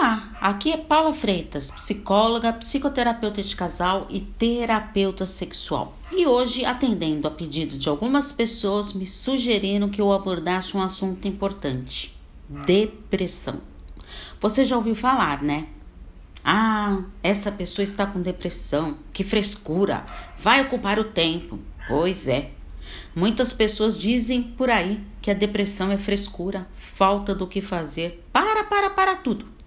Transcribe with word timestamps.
Olá, 0.00 0.30
aqui 0.40 0.72
é 0.72 0.78
Paula 0.78 1.12
Freitas, 1.12 1.70
psicóloga, 1.70 2.54
psicoterapeuta 2.54 3.42
de 3.42 3.54
casal 3.54 4.06
e 4.08 4.18
terapeuta 4.18 5.26
sexual. 5.26 5.94
E 6.10 6.26
hoje, 6.26 6.64
atendendo 6.64 7.28
a 7.28 7.30
pedido 7.30 7.76
de 7.76 7.86
algumas 7.86 8.32
pessoas, 8.32 8.94
me 8.94 9.04
sugeriram 9.04 9.90
que 9.90 10.00
eu 10.00 10.10
abordasse 10.10 10.74
um 10.74 10.80
assunto 10.80 11.28
importante: 11.28 12.16
depressão. 12.48 13.60
Você 14.40 14.64
já 14.64 14.74
ouviu 14.74 14.94
falar, 14.94 15.42
né? 15.42 15.66
Ah, 16.42 17.02
essa 17.22 17.52
pessoa 17.52 17.84
está 17.84 18.06
com 18.06 18.22
depressão, 18.22 18.96
que 19.12 19.22
frescura, 19.22 20.06
vai 20.34 20.62
ocupar 20.62 20.98
o 20.98 21.04
tempo. 21.04 21.58
Pois 21.86 22.26
é. 22.26 22.52
Muitas 23.14 23.52
pessoas 23.52 23.98
dizem 23.98 24.42
por 24.42 24.70
aí 24.70 24.98
que 25.20 25.30
a 25.30 25.34
depressão 25.34 25.92
é 25.92 25.98
frescura, 25.98 26.66
falta 26.72 27.34
do 27.34 27.46
que 27.46 27.60
fazer. 27.60 28.26
Para, 28.32 28.64
para, 28.64 28.88
para 28.88 29.16
tudo. 29.16 29.59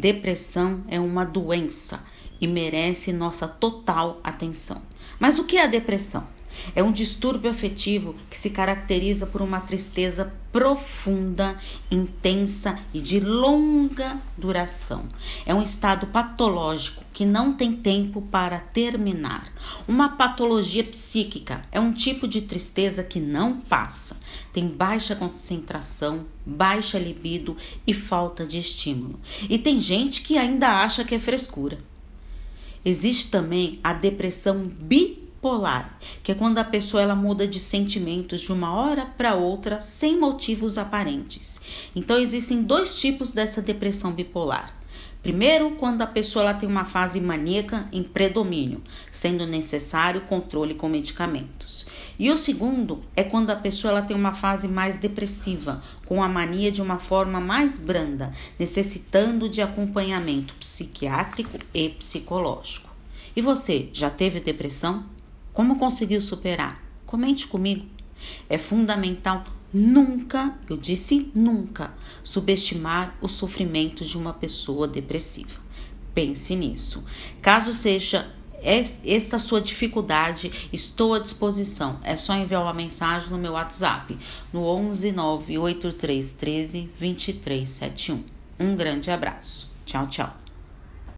Depressão 0.00 0.82
é 0.88 0.98
uma 0.98 1.24
doença 1.24 2.00
e 2.40 2.46
merece 2.46 3.12
nossa 3.12 3.46
total 3.46 4.18
atenção. 4.24 4.80
Mas 5.18 5.38
o 5.38 5.44
que 5.44 5.58
é 5.58 5.64
a 5.64 5.66
depressão? 5.66 6.26
É 6.74 6.82
um 6.82 6.92
distúrbio 6.92 7.50
afetivo 7.50 8.14
que 8.28 8.38
se 8.38 8.50
caracteriza 8.50 9.26
por 9.26 9.42
uma 9.42 9.60
tristeza 9.60 10.32
profunda, 10.52 11.56
intensa 11.90 12.78
e 12.92 13.00
de 13.00 13.20
longa 13.20 14.20
duração. 14.36 15.08
É 15.46 15.54
um 15.54 15.62
estado 15.62 16.08
patológico 16.08 17.04
que 17.12 17.24
não 17.24 17.52
tem 17.52 17.72
tempo 17.72 18.22
para 18.22 18.58
terminar. 18.58 19.44
Uma 19.86 20.10
patologia 20.10 20.82
psíquica 20.82 21.62
é 21.70 21.78
um 21.78 21.92
tipo 21.92 22.26
de 22.26 22.42
tristeza 22.42 23.04
que 23.04 23.20
não 23.20 23.60
passa. 23.60 24.16
Tem 24.52 24.66
baixa 24.66 25.14
concentração, 25.14 26.26
baixa 26.44 26.98
libido 26.98 27.56
e 27.86 27.94
falta 27.94 28.44
de 28.44 28.58
estímulo. 28.58 29.20
E 29.48 29.56
tem 29.58 29.80
gente 29.80 30.22
que 30.22 30.36
ainda 30.36 30.82
acha 30.82 31.04
que 31.04 31.14
é 31.14 31.18
frescura. 31.18 31.78
Existe 32.84 33.30
também 33.30 33.78
a 33.84 33.92
depressão 33.92 34.70
bipolar 35.40 35.60
polar, 35.60 35.98
que 36.22 36.32
é 36.32 36.34
quando 36.34 36.58
a 36.58 36.64
pessoa 36.64 37.02
ela 37.02 37.16
muda 37.16 37.46
de 37.46 37.58
sentimentos 37.58 38.40
de 38.42 38.52
uma 38.52 38.74
hora 38.74 39.06
para 39.06 39.34
outra 39.34 39.80
sem 39.80 40.18
motivos 40.18 40.76
aparentes. 40.78 41.60
Então 41.96 42.18
existem 42.18 42.62
dois 42.62 42.98
tipos 43.00 43.32
dessa 43.32 43.62
depressão 43.62 44.12
bipolar. 44.12 44.76
Primeiro, 45.22 45.72
quando 45.72 46.00
a 46.00 46.06
pessoa 46.06 46.44
ela 46.44 46.54
tem 46.54 46.66
uma 46.66 46.84
fase 46.86 47.20
maníaca 47.20 47.84
em 47.92 48.02
predomínio, 48.02 48.82
sendo 49.12 49.46
necessário 49.46 50.22
controle 50.22 50.74
com 50.74 50.88
medicamentos. 50.88 51.86
E 52.18 52.30
o 52.30 52.38
segundo 52.38 53.00
é 53.14 53.22
quando 53.22 53.50
a 53.50 53.56
pessoa 53.56 53.92
ela 53.92 54.02
tem 54.02 54.16
uma 54.16 54.32
fase 54.32 54.66
mais 54.66 54.96
depressiva, 54.96 55.82
com 56.06 56.22
a 56.22 56.28
mania 56.28 56.72
de 56.72 56.80
uma 56.80 56.98
forma 56.98 57.38
mais 57.38 57.76
branda, 57.76 58.32
necessitando 58.58 59.46
de 59.46 59.60
acompanhamento 59.60 60.54
psiquiátrico 60.54 61.58
e 61.74 61.90
psicológico. 61.90 62.88
E 63.36 63.42
você 63.42 63.90
já 63.92 64.08
teve 64.08 64.40
depressão? 64.40 65.04
Como 65.60 65.76
conseguiu 65.76 66.22
superar? 66.22 66.82
Comente 67.04 67.46
comigo. 67.46 67.84
É 68.48 68.56
fundamental 68.56 69.44
nunca, 69.70 70.58
eu 70.70 70.74
disse 70.78 71.30
nunca, 71.34 71.92
subestimar 72.22 73.14
o 73.20 73.28
sofrimento 73.28 74.02
de 74.02 74.16
uma 74.16 74.32
pessoa 74.32 74.88
depressiva. 74.88 75.60
Pense 76.14 76.56
nisso. 76.56 77.04
Caso 77.42 77.74
seja 77.74 78.26
essa 79.04 79.38
sua 79.38 79.60
dificuldade, 79.60 80.70
estou 80.72 81.12
à 81.12 81.18
disposição. 81.18 82.00
É 82.02 82.16
só 82.16 82.34
enviar 82.34 82.62
uma 82.62 82.72
mensagem 82.72 83.28
no 83.28 83.36
meu 83.36 83.52
WhatsApp 83.52 84.16
no 84.54 84.62
11 84.64 85.12
983 85.12 86.32
13 86.32 86.90
2371. 86.98 88.24
Um 88.58 88.74
grande 88.74 89.10
abraço. 89.10 89.70
Tchau, 89.84 90.06
tchau. 90.06 90.49